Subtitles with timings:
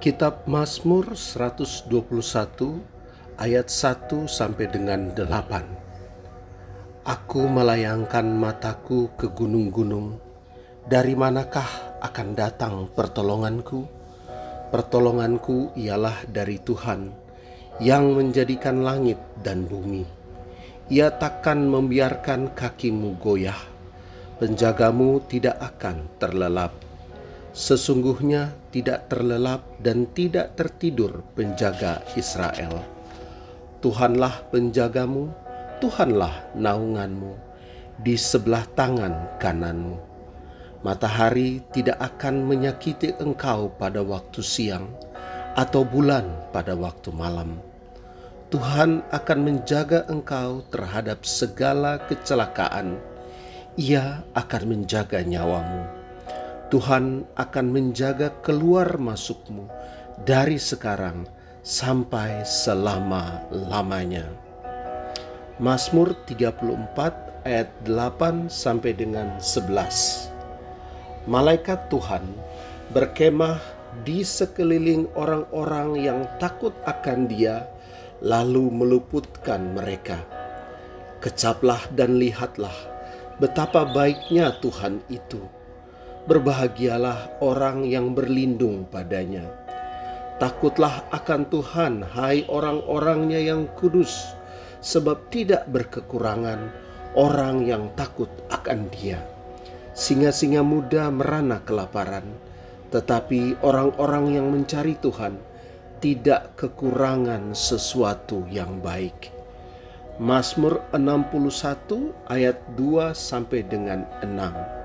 [0.00, 1.92] Kitab Mazmur 121
[3.36, 7.04] ayat 1 sampai dengan 8.
[7.04, 10.16] Aku melayangkan mataku ke gunung-gunung.
[10.88, 13.84] Dari manakah akan datang pertolonganku?
[14.72, 17.12] Pertolonganku ialah dari Tuhan
[17.84, 20.08] yang menjadikan langit dan bumi.
[20.88, 23.68] Ia takkan membiarkan kakimu goyah.
[24.40, 26.89] Penjagamu tidak akan terlelap
[27.50, 32.86] Sesungguhnya tidak terlelap dan tidak tertidur penjaga Israel.
[33.82, 35.34] Tuhanlah penjagamu,
[35.82, 37.34] Tuhanlah naunganmu
[37.98, 39.98] di sebelah tangan kananmu.
[40.86, 44.86] Matahari tidak akan menyakiti engkau pada waktu siang
[45.58, 47.58] atau bulan pada waktu malam.
[48.54, 52.94] Tuhan akan menjaga engkau terhadap segala kecelakaan.
[53.74, 55.99] Ia akan menjaga nyawamu
[56.70, 59.66] Tuhan akan menjaga keluar masukmu
[60.22, 61.26] dari sekarang
[61.66, 64.30] sampai selama-lamanya.
[65.58, 71.26] Mazmur 34 ayat 8 sampai dengan 11.
[71.26, 72.22] Malaikat Tuhan
[72.94, 73.58] berkemah
[74.06, 77.66] di sekeliling orang-orang yang takut akan Dia
[78.22, 80.22] lalu meluputkan mereka.
[81.18, 82.78] Kecaplah dan lihatlah
[83.42, 85.59] betapa baiknya Tuhan itu
[86.30, 89.50] Berbahagialah orang yang berlindung padanya.
[90.38, 94.30] Takutlah akan Tuhan, hai orang-orangnya yang kudus,
[94.78, 96.70] sebab tidak berkekurangan
[97.18, 99.18] orang yang takut akan dia.
[99.90, 102.30] Singa-singa muda merana kelaparan,
[102.94, 105.34] tetapi orang-orang yang mencari Tuhan
[105.98, 109.34] tidak kekurangan sesuatu yang baik.
[110.22, 114.79] Mazmur 61 ayat 2 sampai dengan 6.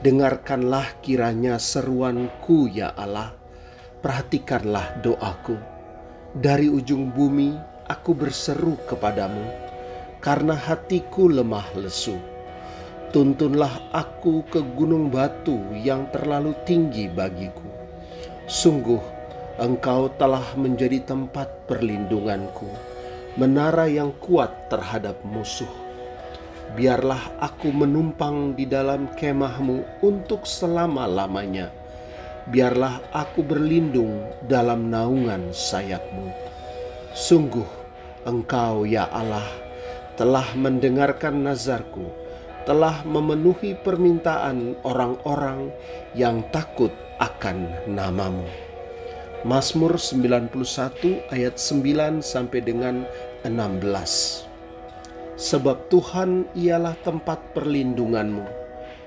[0.00, 3.36] Dengarkanlah kiranya seruanku ya Allah,
[4.00, 5.60] perhatikanlah doaku.
[6.32, 7.52] Dari ujung bumi
[7.84, 9.44] aku berseru kepadamu,
[10.24, 12.16] karena hatiku lemah lesu.
[13.12, 17.68] Tuntunlah aku ke gunung batu yang terlalu tinggi bagiku.
[18.48, 19.04] Sungguh,
[19.60, 22.72] engkau telah menjadi tempat perlindunganku,
[23.36, 25.89] menara yang kuat terhadap musuh
[26.74, 31.70] biarlah aku menumpang di dalam kemahmu untuk selama-lamanya.
[32.50, 36.30] Biarlah aku berlindung dalam naungan sayapmu.
[37.14, 37.66] Sungguh,
[38.26, 39.46] engkau ya Allah
[40.14, 42.04] telah mendengarkan nazarku,
[42.68, 45.72] telah memenuhi permintaan orang-orang
[46.12, 48.46] yang takut akan namamu.
[49.40, 50.52] Mazmur 91
[51.32, 53.08] ayat 9 sampai dengan
[53.48, 54.49] 16
[55.40, 58.44] sebab Tuhan ialah tempat perlindunganmu,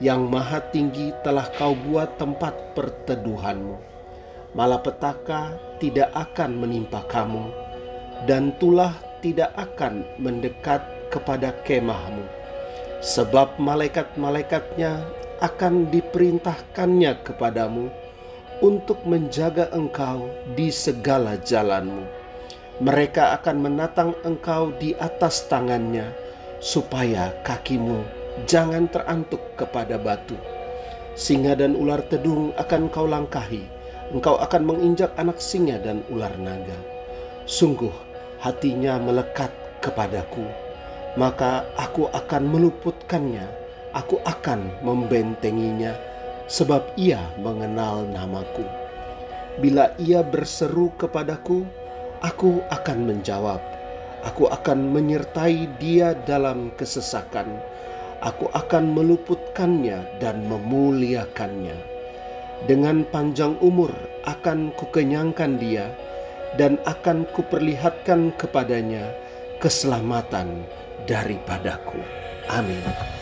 [0.00, 3.76] yang maha tinggi telah kau buat tempat perteduhanmu.
[4.56, 7.52] Malapetaka tidak akan menimpa kamu,
[8.24, 10.80] dan tulah tidak akan mendekat
[11.12, 12.24] kepada kemahmu,
[13.04, 15.04] sebab malaikat-malaikatnya
[15.44, 17.92] akan diperintahkannya kepadamu
[18.64, 22.06] untuk menjaga engkau di segala jalanmu
[22.82, 26.10] mereka akan menatang engkau di atas tangannya,
[26.58, 28.02] supaya kakimu
[28.50, 30.34] jangan terantuk kepada batu.
[31.14, 33.62] Singa dan ular tedung akan kau langkahi,
[34.10, 36.74] engkau akan menginjak anak singa dan ular naga.
[37.46, 37.94] Sungguh
[38.42, 40.42] hatinya melekat kepadaku,
[41.14, 43.46] maka aku akan meluputkannya,
[43.94, 45.94] aku akan membentenginya,
[46.50, 48.66] sebab ia mengenal namaku.
[49.62, 51.62] Bila ia berseru kepadaku,
[52.24, 53.60] Aku akan menjawab,
[54.24, 57.60] aku akan menyertai dia dalam kesesakan,
[58.24, 61.76] aku akan meluputkannya dan memuliakannya.
[62.64, 63.92] Dengan panjang umur
[64.24, 65.92] akan kukenyangkan dia,
[66.56, 69.12] dan akan kuperlihatkan kepadanya
[69.60, 70.64] keselamatan
[71.04, 72.00] daripadaku.
[72.48, 73.13] Amin.